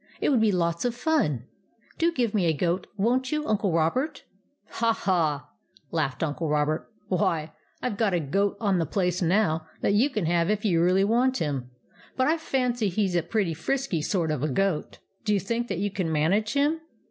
It 0.19 0.29
would 0.29 0.41
be 0.41 0.51
lots 0.51 0.83
of 0.83 0.95
fun! 0.95 1.45
Do 1.99 2.11
give 2.11 2.33
me 2.33 2.47
a 2.47 2.53
goat, 2.57 2.87
won't 2.97 3.31
you, 3.31 3.45
Uncle 3.47 3.71
Robert?"" 3.71 4.23
Ha, 4.79 4.93
ha!" 4.93 5.51
laughed 5.91 6.23
Uncle 6.23 6.49
Robert." 6.49 6.91
Why, 7.07 7.53
I 7.83 7.89
Ve 7.91 7.97
got 7.97 8.15
a 8.15 8.19
goat 8.19 8.57
on 8.59 8.79
the 8.79 8.87
place 8.87 9.21
now 9.21 9.67
that 9.81 9.93
you 9.93 10.09
can 10.09 10.25
have 10.25 10.49
if 10.49 10.65
you 10.65 10.81
really 10.81 11.03
want 11.03 11.37
him; 11.37 11.69
but 12.17 12.25
I 12.27 12.39
fancy 12.39 12.89
he 12.89 13.07
's 13.07 13.13
a 13.13 13.21
pretty 13.21 13.53
frisky 13.53 14.01
sort 14.01 14.31
of 14.31 14.41
a 14.41 14.49
goat. 14.49 14.97
Do 15.23 15.35
you 15.35 15.39
think 15.39 15.67
that 15.67 15.77
you 15.77 15.91
can 15.91 16.11
manage 16.11 16.53
him 16.53 16.81